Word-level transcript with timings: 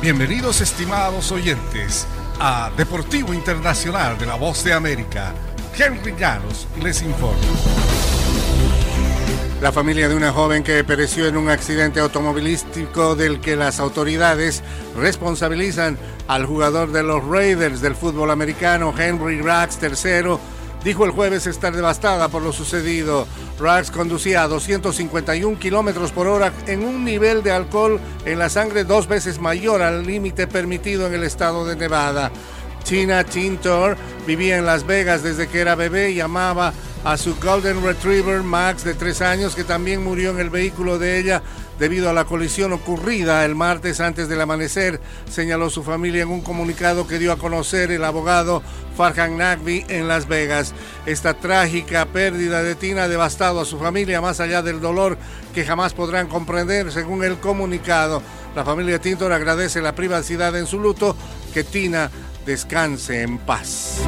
Bienvenidos 0.00 0.60
estimados 0.60 1.32
oyentes 1.32 2.06
a 2.38 2.70
Deportivo 2.76 3.34
Internacional 3.34 4.16
de 4.16 4.26
la 4.26 4.36
Voz 4.36 4.62
de 4.62 4.72
América. 4.72 5.34
Henry 5.76 6.14
Llanos 6.16 6.68
les 6.80 7.02
informa. 7.02 7.42
La 9.60 9.72
familia 9.72 10.08
de 10.08 10.14
una 10.14 10.30
joven 10.30 10.62
que 10.62 10.84
pereció 10.84 11.26
en 11.26 11.36
un 11.36 11.50
accidente 11.50 11.98
automovilístico 11.98 13.16
del 13.16 13.40
que 13.40 13.56
las 13.56 13.80
autoridades 13.80 14.62
responsabilizan 14.96 15.98
al 16.28 16.46
jugador 16.46 16.92
de 16.92 17.02
los 17.02 17.26
Raiders 17.26 17.80
del 17.80 17.96
fútbol 17.96 18.30
americano, 18.30 18.94
Henry 18.96 19.40
Rax 19.40 19.80
III, 19.82 20.38
dijo 20.84 21.04
el 21.04 21.10
jueves 21.10 21.46
estar 21.46 21.74
devastada 21.74 22.28
por 22.28 22.42
lo 22.42 22.52
sucedido. 22.52 23.26
Rax 23.58 23.90
conducía 23.90 24.42
a 24.42 24.48
251 24.48 25.58
kilómetros 25.58 26.12
por 26.12 26.26
hora 26.26 26.52
en 26.66 26.84
un 26.84 27.04
nivel 27.04 27.42
de 27.42 27.52
alcohol 27.52 28.00
en 28.24 28.38
la 28.38 28.48
sangre 28.48 28.84
dos 28.84 29.08
veces 29.08 29.40
mayor 29.40 29.82
al 29.82 30.06
límite 30.06 30.46
permitido 30.46 31.06
en 31.06 31.14
el 31.14 31.24
estado 31.24 31.64
de 31.64 31.76
Nevada. 31.76 32.30
Tina 32.84 33.24
Tintor 33.24 33.96
vivía 34.26 34.56
en 34.56 34.64
Las 34.64 34.86
Vegas 34.86 35.22
desde 35.22 35.48
que 35.48 35.60
era 35.60 35.74
bebé 35.74 36.10
y 36.10 36.20
amaba 36.20 36.72
a 37.08 37.16
su 37.16 37.36
Golden 37.36 37.82
Retriever 37.82 38.42
Max 38.42 38.84
de 38.84 38.92
tres 38.92 39.22
años 39.22 39.54
que 39.54 39.64
también 39.64 40.04
murió 40.04 40.28
en 40.28 40.40
el 40.40 40.50
vehículo 40.50 40.98
de 40.98 41.18
ella 41.18 41.40
debido 41.78 42.10
a 42.10 42.12
la 42.12 42.26
colisión 42.26 42.74
ocurrida 42.74 43.46
el 43.46 43.54
martes 43.54 44.00
antes 44.00 44.28
del 44.28 44.42
amanecer, 44.42 45.00
señaló 45.26 45.70
su 45.70 45.82
familia 45.82 46.24
en 46.24 46.28
un 46.28 46.42
comunicado 46.42 47.06
que 47.06 47.18
dio 47.18 47.32
a 47.32 47.38
conocer 47.38 47.92
el 47.92 48.04
abogado 48.04 48.62
Farhan 48.94 49.38
Nagby 49.38 49.86
en 49.88 50.06
Las 50.06 50.28
Vegas. 50.28 50.74
Esta 51.06 51.32
trágica 51.32 52.04
pérdida 52.04 52.62
de 52.62 52.74
Tina 52.74 53.04
ha 53.04 53.08
devastado 53.08 53.60
a 53.60 53.64
su 53.64 53.78
familia 53.78 54.20
más 54.20 54.38
allá 54.40 54.60
del 54.60 54.82
dolor 54.82 55.16
que 55.54 55.64
jamás 55.64 55.94
podrán 55.94 56.28
comprender, 56.28 56.92
según 56.92 57.24
el 57.24 57.38
comunicado. 57.38 58.22
La 58.54 58.66
familia 58.66 59.00
Tintor 59.00 59.32
agradece 59.32 59.80
la 59.80 59.94
privacidad 59.94 60.54
en 60.58 60.66
su 60.66 60.78
luto, 60.78 61.16
que 61.54 61.64
Tina 61.64 62.10
descanse 62.44 63.22
en 63.22 63.38
paz. 63.38 64.02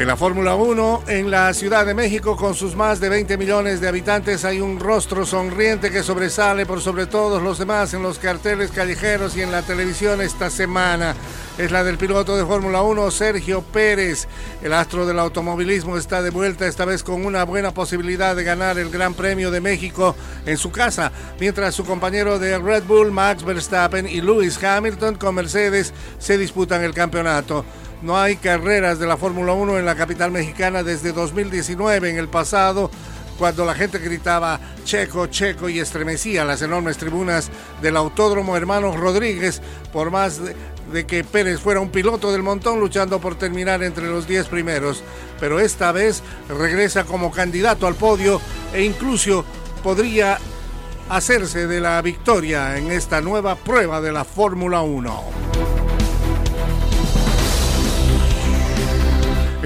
En 0.00 0.06
la 0.06 0.16
Fórmula 0.16 0.54
1, 0.54 1.02
en 1.08 1.30
la 1.30 1.52
Ciudad 1.52 1.84
de 1.84 1.92
México, 1.92 2.34
con 2.34 2.54
sus 2.54 2.74
más 2.74 3.00
de 3.00 3.10
20 3.10 3.36
millones 3.36 3.82
de 3.82 3.88
habitantes, 3.88 4.46
hay 4.46 4.58
un 4.58 4.80
rostro 4.80 5.26
sonriente 5.26 5.90
que 5.90 6.02
sobresale 6.02 6.64
por 6.64 6.80
sobre 6.80 7.04
todos 7.04 7.42
los 7.42 7.58
demás 7.58 7.92
en 7.92 8.02
los 8.02 8.18
carteles 8.18 8.70
callejeros 8.70 9.36
y 9.36 9.42
en 9.42 9.52
la 9.52 9.60
televisión 9.60 10.22
esta 10.22 10.48
semana. 10.48 11.14
Es 11.58 11.70
la 11.70 11.84
del 11.84 11.98
piloto 11.98 12.34
de 12.34 12.46
Fórmula 12.46 12.80
1, 12.80 13.10
Sergio 13.10 13.60
Pérez. 13.60 14.26
El 14.62 14.72
astro 14.72 15.04
del 15.04 15.18
automovilismo 15.18 15.98
está 15.98 16.22
de 16.22 16.30
vuelta, 16.30 16.66
esta 16.66 16.86
vez 16.86 17.02
con 17.02 17.26
una 17.26 17.44
buena 17.44 17.74
posibilidad 17.74 18.34
de 18.34 18.44
ganar 18.44 18.78
el 18.78 18.88
Gran 18.88 19.12
Premio 19.12 19.50
de 19.50 19.60
México 19.60 20.16
en 20.46 20.56
su 20.56 20.72
casa, 20.72 21.12
mientras 21.38 21.74
su 21.74 21.84
compañero 21.84 22.38
de 22.38 22.56
Red 22.56 22.84
Bull, 22.84 23.12
Max 23.12 23.44
Verstappen, 23.44 24.08
y 24.08 24.22
Lewis 24.22 24.64
Hamilton 24.64 25.16
con 25.16 25.34
Mercedes 25.34 25.92
se 26.18 26.38
disputan 26.38 26.82
el 26.84 26.94
campeonato. 26.94 27.66
No 28.02 28.18
hay 28.18 28.36
carreras 28.36 28.98
de 28.98 29.06
la 29.06 29.18
Fórmula 29.18 29.52
1 29.52 29.78
en 29.78 29.84
la 29.84 29.94
capital 29.94 30.30
mexicana 30.30 30.82
desde 30.82 31.12
2019. 31.12 32.08
En 32.08 32.16
el 32.16 32.28
pasado, 32.28 32.90
cuando 33.38 33.66
la 33.66 33.74
gente 33.74 33.98
gritaba 33.98 34.58
Checo, 34.84 35.26
Checo 35.26 35.68
y 35.68 35.80
estremecía 35.80 36.46
las 36.46 36.62
enormes 36.62 36.96
tribunas 36.96 37.50
del 37.82 37.98
Autódromo 37.98 38.56
Hermanos 38.56 38.96
Rodríguez, 38.96 39.60
por 39.92 40.10
más 40.10 40.40
de, 40.92 41.06
que 41.06 41.24
Pérez 41.24 41.60
fuera 41.60 41.80
un 41.80 41.90
piloto 41.90 42.32
del 42.32 42.42
montón 42.42 42.80
luchando 42.80 43.20
por 43.20 43.34
terminar 43.34 43.82
entre 43.82 44.08
los 44.08 44.26
10 44.26 44.48
primeros. 44.48 45.02
Pero 45.38 45.60
esta 45.60 45.92
vez 45.92 46.22
regresa 46.48 47.04
como 47.04 47.30
candidato 47.30 47.86
al 47.86 47.96
podio 47.96 48.40
e 48.72 48.82
incluso 48.82 49.44
podría 49.82 50.38
hacerse 51.10 51.66
de 51.66 51.80
la 51.80 52.00
victoria 52.00 52.78
en 52.78 52.90
esta 52.92 53.20
nueva 53.20 53.56
prueba 53.56 54.00
de 54.00 54.12
la 54.12 54.24
Fórmula 54.24 54.80
1. 54.80 55.79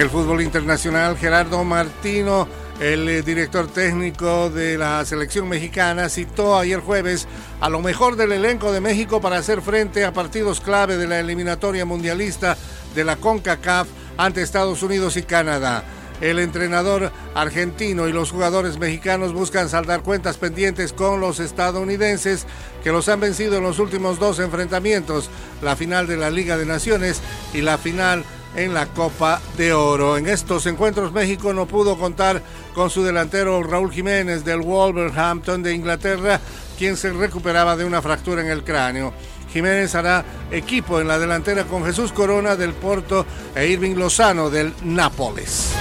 El 0.00 0.08
fútbol 0.08 0.40
internacional, 0.40 1.18
Gerardo 1.18 1.62
Martino, 1.62 2.48
el 2.80 3.06
eh, 3.06 3.20
director 3.20 3.66
técnico 3.66 4.48
de 4.48 4.78
la 4.78 5.04
selección 5.04 5.46
mexicana, 5.46 6.08
citó 6.08 6.56
ayer 6.56 6.80
jueves 6.80 7.28
a 7.60 7.68
lo 7.68 7.82
mejor 7.82 8.16
del 8.16 8.32
elenco 8.32 8.72
de 8.72 8.80
México 8.80 9.20
para 9.20 9.36
hacer 9.36 9.60
frente 9.60 10.06
a 10.06 10.14
partidos 10.14 10.62
clave 10.62 10.96
de 10.96 11.06
la 11.06 11.20
eliminatoria 11.20 11.84
mundialista 11.84 12.56
de 12.94 13.04
la 13.04 13.16
CONCACAF 13.16 13.88
ante 14.16 14.40
Estados 14.40 14.82
Unidos 14.82 15.18
y 15.18 15.22
Canadá. 15.22 15.84
El 16.22 16.38
entrenador 16.38 17.12
argentino 17.34 18.08
y 18.08 18.12
los 18.14 18.30
jugadores 18.30 18.78
mexicanos 18.78 19.34
buscan 19.34 19.68
saldar 19.68 20.00
cuentas 20.00 20.38
pendientes 20.38 20.94
con 20.94 21.20
los 21.20 21.40
estadounidenses 21.40 22.46
que 22.82 22.90
los 22.90 23.10
han 23.10 23.20
vencido 23.20 23.58
en 23.58 23.64
los 23.64 23.78
últimos 23.78 24.18
dos 24.18 24.38
enfrentamientos, 24.38 25.28
la 25.60 25.76
final 25.76 26.06
de 26.06 26.16
la 26.16 26.30
Liga 26.30 26.56
de 26.56 26.64
Naciones 26.64 27.20
y 27.52 27.60
la 27.60 27.76
final 27.76 28.24
en 28.56 28.74
la 28.74 28.86
Copa 28.86 29.40
de 29.56 29.72
Oro. 29.72 30.16
En 30.16 30.26
estos 30.26 30.66
encuentros 30.66 31.12
México 31.12 31.52
no 31.52 31.66
pudo 31.66 31.98
contar 31.98 32.42
con 32.74 32.90
su 32.90 33.02
delantero 33.02 33.62
Raúl 33.62 33.92
Jiménez 33.92 34.44
del 34.44 34.60
Wolverhampton 34.60 35.62
de 35.62 35.74
Inglaterra, 35.74 36.40
quien 36.78 36.96
se 36.96 37.12
recuperaba 37.12 37.76
de 37.76 37.84
una 37.84 38.02
fractura 38.02 38.42
en 38.42 38.48
el 38.48 38.64
cráneo. 38.64 39.12
Jiménez 39.52 39.94
hará 39.94 40.24
equipo 40.50 41.00
en 41.00 41.08
la 41.08 41.18
delantera 41.18 41.64
con 41.64 41.84
Jesús 41.84 42.12
Corona 42.12 42.56
del 42.56 42.72
Porto 42.72 43.26
e 43.54 43.66
Irving 43.66 43.96
Lozano 43.96 44.48
del 44.48 44.72
Nápoles. 44.84 45.72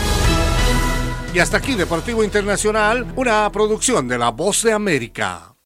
Y 1.34 1.40
hasta 1.40 1.58
aquí 1.58 1.76
Deportivo 1.76 2.24
Internacional, 2.24 3.06
una 3.16 3.50
producción 3.52 4.08
de 4.08 4.18
La 4.18 4.30
Voz 4.30 4.64
de 4.64 4.74
América. 4.74 5.50